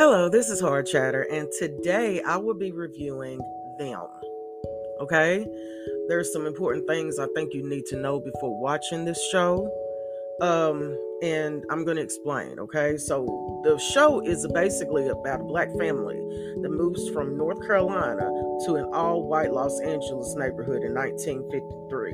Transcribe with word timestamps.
Hello, 0.00 0.30
this 0.30 0.48
is 0.48 0.62
Hard 0.62 0.86
Chatter, 0.86 1.26
and 1.30 1.46
today 1.58 2.22
I 2.22 2.38
will 2.38 2.54
be 2.54 2.72
reviewing 2.72 3.38
them. 3.78 4.06
Okay? 4.98 5.46
There's 6.08 6.32
some 6.32 6.46
important 6.46 6.88
things 6.88 7.18
I 7.18 7.26
think 7.34 7.52
you 7.52 7.68
need 7.68 7.84
to 7.88 7.96
know 7.96 8.18
before 8.18 8.58
watching 8.58 9.04
this 9.04 9.22
show. 9.30 9.70
Um, 10.40 10.98
and 11.22 11.66
I'm 11.68 11.84
going 11.84 11.98
to 11.98 12.02
explain, 12.02 12.58
okay? 12.60 12.96
So, 12.96 13.60
the 13.62 13.78
show 13.78 14.20
is 14.20 14.46
basically 14.54 15.08
about 15.08 15.42
a 15.42 15.44
black 15.44 15.68
family 15.78 16.16
that 16.62 16.70
moves 16.70 17.10
from 17.10 17.36
North 17.36 17.60
Carolina 17.66 18.24
to 18.64 18.76
an 18.76 18.88
all 18.94 19.28
white 19.28 19.52
Los 19.52 19.82
Angeles 19.82 20.34
neighborhood 20.34 20.82
in 20.82 20.94
1953, 20.94 22.12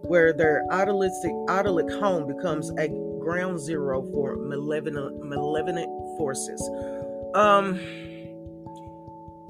where 0.00 0.32
their 0.32 0.64
idealistic, 0.72 1.30
idyllic 1.48 1.92
home 2.00 2.26
becomes 2.26 2.72
a 2.76 2.88
ground 3.20 3.60
zero 3.60 4.02
for 4.10 4.34
malevolent, 4.34 5.22
malevolent 5.22 6.18
forces 6.18 6.60
um, 7.34 7.78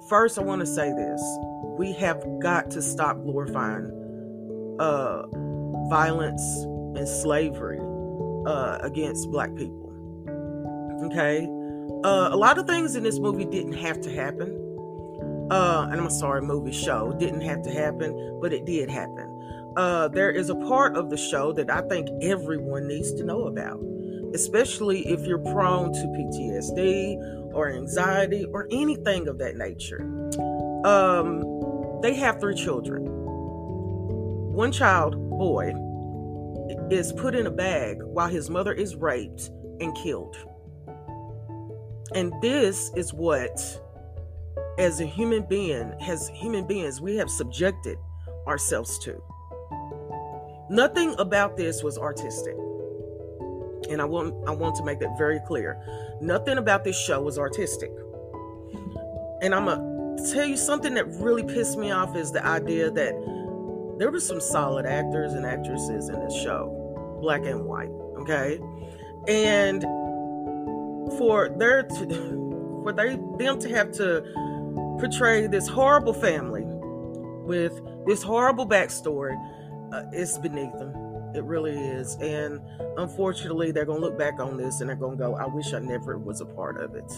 first, 0.08 0.38
I 0.38 0.42
want 0.42 0.60
to 0.60 0.66
say 0.66 0.92
this: 0.92 1.22
we 1.78 1.92
have 1.94 2.22
got 2.40 2.70
to 2.72 2.82
stop 2.82 3.22
glorifying 3.22 3.90
uh, 4.80 5.22
violence 5.88 6.42
and 6.96 7.08
slavery 7.08 7.80
uh, 8.46 8.78
against 8.82 9.30
Black 9.30 9.54
people. 9.54 9.88
Okay, 11.04 11.48
uh, 12.04 12.28
a 12.30 12.36
lot 12.36 12.58
of 12.58 12.66
things 12.66 12.96
in 12.96 13.02
this 13.02 13.18
movie 13.18 13.44
didn't 13.44 13.74
have 13.74 14.00
to 14.02 14.12
happen. 14.12 14.56
Uh, 15.50 15.88
and 15.90 16.00
I'm 16.00 16.10
sorry, 16.10 16.42
movie 16.42 16.72
show 16.72 17.12
didn't 17.18 17.40
have 17.40 17.62
to 17.62 17.70
happen, 17.70 18.38
but 18.40 18.52
it 18.52 18.64
did 18.66 18.88
happen. 18.88 19.26
Uh, 19.76 20.08
there 20.08 20.30
is 20.30 20.50
a 20.50 20.54
part 20.54 20.96
of 20.96 21.10
the 21.10 21.16
show 21.16 21.52
that 21.52 21.70
I 21.70 21.80
think 21.82 22.08
everyone 22.22 22.86
needs 22.86 23.12
to 23.14 23.24
know 23.24 23.46
about, 23.46 23.80
especially 24.34 25.06
if 25.08 25.22
you're 25.22 25.38
prone 25.38 25.92
to 25.92 25.98
PTSD 25.98 27.39
or 27.52 27.70
anxiety 27.70 28.44
or 28.52 28.66
anything 28.70 29.28
of 29.28 29.38
that 29.38 29.56
nature. 29.56 30.02
Um, 30.84 32.00
they 32.02 32.14
have 32.14 32.40
three 32.40 32.54
children. 32.54 33.04
One 34.52 34.72
child, 34.72 35.14
boy, 35.30 35.74
is 36.90 37.12
put 37.12 37.34
in 37.34 37.46
a 37.46 37.50
bag 37.50 37.98
while 38.02 38.28
his 38.28 38.50
mother 38.50 38.72
is 38.72 38.96
raped 38.96 39.50
and 39.80 39.94
killed. 39.96 40.36
And 42.14 42.32
this 42.42 42.90
is 42.96 43.14
what, 43.14 43.60
as 44.78 45.00
a 45.00 45.06
human 45.06 45.46
being, 45.48 45.94
as 46.00 46.28
human 46.28 46.66
beings, 46.66 47.00
we 47.00 47.16
have 47.16 47.30
subjected 47.30 47.98
ourselves 48.46 48.98
to. 49.00 49.22
Nothing 50.68 51.14
about 51.18 51.56
this 51.56 51.82
was 51.82 51.98
artistic 51.98 52.56
and 53.88 54.00
I 54.00 54.04
want 54.04 54.34
I 54.46 54.52
want 54.52 54.76
to 54.76 54.84
make 54.84 54.98
that 55.00 55.16
very 55.16 55.40
clear. 55.46 55.80
Nothing 56.20 56.58
about 56.58 56.84
this 56.84 56.98
show 56.98 57.22
was 57.22 57.38
artistic. 57.38 57.90
And 59.42 59.54
I'm 59.54 59.64
gonna 59.64 60.32
tell 60.32 60.44
you 60.44 60.56
something 60.56 60.94
that 60.94 61.06
really 61.06 61.42
pissed 61.42 61.78
me 61.78 61.90
off 61.90 62.14
is 62.16 62.32
the 62.32 62.44
idea 62.44 62.90
that 62.90 63.14
there 63.98 64.10
were 64.10 64.20
some 64.20 64.40
solid 64.40 64.86
actors 64.86 65.32
and 65.32 65.46
actresses 65.46 66.08
in 66.08 66.20
this 66.20 66.34
show, 66.42 67.18
black 67.20 67.42
and 67.42 67.64
white, 67.64 67.90
okay? 68.18 68.58
And 69.28 69.82
for 71.18 71.48
their 71.48 71.84
to, 71.84 72.80
for 72.82 72.92
they 72.92 73.16
them 73.38 73.58
to 73.60 73.68
have 73.70 73.92
to 73.92 74.22
portray 74.98 75.46
this 75.46 75.68
horrible 75.68 76.12
family 76.12 76.64
with 76.64 77.80
this 78.06 78.22
horrible 78.22 78.66
backstory, 78.66 79.36
uh, 79.92 80.02
it's 80.12 80.38
beneath 80.38 80.72
them 80.78 81.09
it 81.34 81.44
really 81.44 81.72
is. 81.72 82.16
And 82.16 82.60
unfortunately, 82.96 83.72
they're 83.72 83.84
going 83.84 84.00
to 84.00 84.06
look 84.06 84.18
back 84.18 84.40
on 84.40 84.56
this 84.56 84.80
and 84.80 84.88
they're 84.88 84.96
going 84.96 85.16
to 85.16 85.24
go, 85.24 85.34
I 85.36 85.46
wish 85.46 85.72
I 85.72 85.78
never 85.78 86.18
was 86.18 86.40
a 86.40 86.46
part 86.46 86.80
of 86.80 86.94
it. 86.94 87.10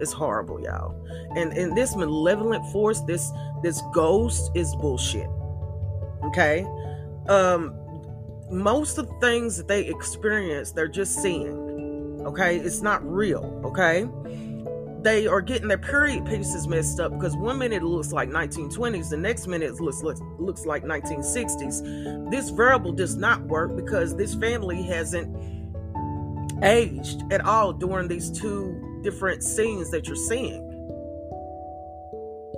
It's 0.00 0.12
horrible, 0.12 0.60
y'all. 0.60 0.94
And 1.36 1.52
and 1.52 1.76
this 1.76 1.94
malevolent 1.94 2.66
force, 2.72 3.00
this 3.02 3.30
this 3.62 3.80
ghost 3.92 4.50
is 4.54 4.74
bullshit. 4.76 5.28
Okay? 6.24 6.66
Um 7.28 7.76
most 8.50 8.98
of 8.98 9.08
the 9.08 9.14
things 9.20 9.56
that 9.56 9.68
they 9.68 9.86
experience, 9.86 10.72
they're 10.72 10.88
just 10.88 11.22
seeing. 11.22 12.20
Okay? 12.26 12.58
It's 12.58 12.82
not 12.82 13.04
real, 13.08 13.60
okay? 13.64 14.08
They 15.04 15.26
are 15.26 15.42
getting 15.42 15.68
their 15.68 15.78
period 15.78 16.24
pieces 16.24 16.66
messed 16.66 16.98
up 16.98 17.12
because 17.12 17.36
one 17.36 17.58
minute 17.58 17.82
it 17.82 17.86
looks 17.86 18.10
like 18.10 18.30
1920s, 18.30 19.10
the 19.10 19.16
next 19.18 19.46
minute 19.46 19.70
it 19.70 19.80
looks, 19.80 20.02
looks, 20.02 20.20
looks 20.38 20.64
like 20.64 20.82
1960s. 20.82 22.30
This 22.30 22.48
variable 22.48 22.90
does 22.90 23.14
not 23.14 23.42
work 23.42 23.76
because 23.76 24.16
this 24.16 24.34
family 24.34 24.82
hasn't 24.82 25.36
aged 26.64 27.22
at 27.30 27.42
all 27.44 27.74
during 27.74 28.08
these 28.08 28.30
two 28.30 29.00
different 29.04 29.44
scenes 29.44 29.90
that 29.90 30.06
you're 30.06 30.16
seeing. 30.16 30.70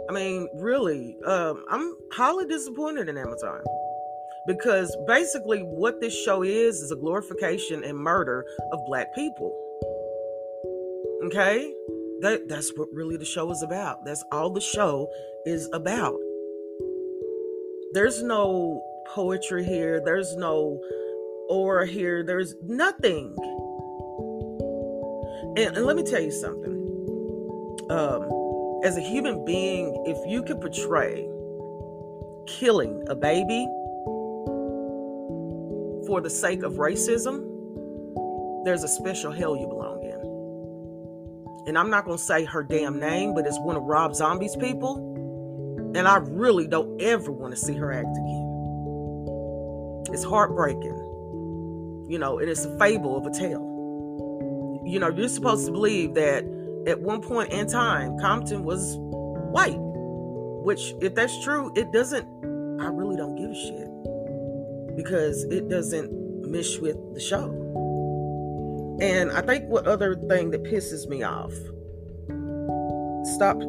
I 0.08 0.12
mean, 0.12 0.48
really, 0.54 1.16
um, 1.26 1.64
I'm 1.68 1.96
highly 2.12 2.46
disappointed 2.46 3.08
in 3.08 3.18
Amazon 3.18 3.60
because 4.46 4.96
basically 5.08 5.62
what 5.62 6.00
this 6.00 6.16
show 6.24 6.44
is 6.44 6.80
is 6.80 6.92
a 6.92 6.96
glorification 6.96 7.82
and 7.82 7.98
murder 7.98 8.46
of 8.70 8.78
black 8.86 9.12
people. 9.16 9.52
Okay? 11.24 11.72
That 12.21 12.49
that's 12.49 12.72
what 12.77 12.88
really 12.93 13.16
the 13.16 13.25
show 13.25 13.50
is 13.50 13.62
about. 13.62 14.04
That's 14.04 14.25
all 14.32 14.50
the 14.50 14.60
show 14.60 15.09
is 15.44 15.69
about. 15.72 16.19
There's 17.93 18.22
no 18.22 18.82
poetry 19.15 19.65
here. 19.65 20.00
There's 20.04 20.34
no 20.37 20.81
aura 21.49 21.87
here. 21.87 22.22
There's 22.22 22.54
nothing. 22.62 23.34
And, 25.56 25.77
and 25.77 25.87
let 25.87 25.97
me 25.97 26.03
tell 26.03 26.21
you 26.21 26.32
something. 26.32 26.75
Um, 27.91 28.81
as 28.84 28.97
a 28.97 29.00
human 29.00 29.44
being, 29.44 30.04
if 30.06 30.19
you 30.27 30.43
could 30.43 30.60
portray 30.60 31.28
killing 32.47 33.04
a 33.09 33.15
baby 33.15 33.66
for 36.06 36.21
the 36.22 36.31
sake 36.31 36.62
of 36.62 36.75
racism, 36.75 37.44
there's 38.65 38.83
a 38.83 38.88
special 38.88 39.33
hell 39.33 39.56
you 39.56 39.66
belong 39.66 39.95
and 41.66 41.77
I'm 41.77 41.91
not 41.91 42.04
going 42.04 42.16
to 42.16 42.22
say 42.22 42.44
her 42.44 42.62
damn 42.62 43.00
name, 43.00 43.34
but 43.34 43.47
it's 43.47 43.59
one 43.59 43.77
of 43.77 43.82
Rob 43.82 44.15
Zombie's 44.15 44.54
people. 44.56 45.15
And 45.97 46.06
I 46.06 46.19
really 46.19 46.66
don't 46.66 47.00
ever 47.03 47.32
want 47.32 47.54
to 47.54 47.60
see 47.60 47.75
her 47.75 47.93
act 47.93 48.06
again. 48.06 50.04
It's 50.12 50.25
heartbreaking. 50.25 50.97
You 52.09 52.19
know, 52.19 52.38
and 52.38 52.49
it's 52.49 52.65
a 52.65 52.78
fable 52.78 53.16
of 53.16 53.27
a 53.27 53.31
tale. 53.31 54.82
You 54.87 55.00
know, 55.00 55.09
you're 55.09 55.28
supposed 55.28 55.66
to 55.66 55.72
believe 55.72 56.15
that 56.15 56.44
at 56.87 57.00
one 57.00 57.21
point 57.21 57.53
in 57.53 57.66
time, 57.66 58.16
Compton 58.21 58.62
was 58.62 58.97
white, 59.50 59.78
which, 59.78 60.94
if 61.00 61.16
that's 61.16 61.43
true, 61.43 61.72
it 61.75 61.91
doesn't, 61.91 62.27
I 62.81 62.87
really 62.87 63.16
don't 63.16 63.34
give 63.34 63.50
a 63.50 63.54
shit 63.54 64.97
because 64.97 65.43
it 65.44 65.69
doesn't 65.69 66.12
mesh 66.48 66.78
with 66.78 66.97
the 67.15 67.21
show. 67.21 67.50
And 69.00 69.30
I 69.30 69.42
think 69.42 69.64
what 69.64 69.86
other 69.86 70.14
thing 70.14 70.50
that 70.52 70.62
pisses 70.64 71.06
me 71.08 71.22
off 71.22 71.52
stop 73.34 73.60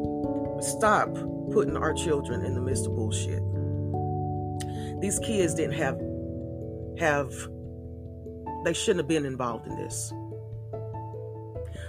stop 0.60 1.12
putting 1.52 1.76
our 1.76 1.92
children 1.92 2.44
in 2.44 2.54
the 2.54 2.60
midst 2.60 2.86
of 2.86 2.94
bullshit. 2.94 3.42
These 5.00 5.18
kids 5.20 5.54
didn't 5.54 5.74
have 5.74 6.00
have 6.98 7.32
they 8.64 8.72
shouldn't 8.72 9.00
have 9.00 9.08
been 9.08 9.26
involved 9.26 9.66
in 9.66 9.76
this. 9.76 10.12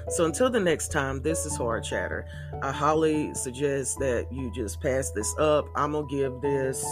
So 0.09 0.25
until 0.25 0.49
the 0.49 0.59
next 0.59 0.91
time, 0.91 1.21
this 1.21 1.45
is 1.45 1.55
hard 1.55 1.83
chatter. 1.83 2.25
I 2.63 2.71
highly 2.71 3.33
suggest 3.35 3.99
that 3.99 4.31
you 4.31 4.51
just 4.53 4.81
pass 4.81 5.11
this 5.11 5.35
up. 5.37 5.67
I'm 5.75 5.91
gonna 5.91 6.07
give 6.07 6.41
this 6.41 6.83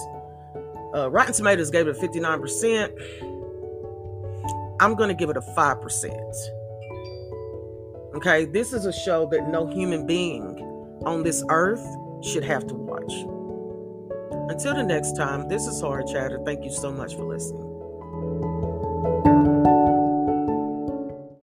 uh, 0.96 1.10
Rotten 1.12 1.34
Tomatoes 1.34 1.70
gave 1.70 1.88
it 1.88 1.98
a 1.98 2.00
59%. 2.00 3.37
I'm 4.80 4.96
going 4.96 5.10
to 5.10 5.16
give 5.16 5.30
it 5.30 5.38
a 5.38 5.42
5%. 5.42 6.36
Okay, 8.16 8.46
this 8.46 8.74
is 8.74 8.86
a 8.86 8.94
show 8.94 9.28
that 9.32 9.50
no 9.50 9.68
human 9.68 10.06
being 10.06 10.60
on 11.06 11.24
this 11.24 11.44
earth 11.50 11.86
should 12.24 12.44
have 12.44 12.66
to 12.68 12.74
watch. 12.74 13.14
Until 14.50 14.76
the 14.76 14.84
next 14.84 15.16
time, 15.18 15.48
this 15.48 15.68
is 15.68 15.82
Hard 15.82 16.08
Chatter. 16.08 16.40
Thank 16.46 16.64
you 16.64 16.72
so 16.72 16.92
much 16.92 17.16
for 17.16 17.24
listening. 17.24 17.77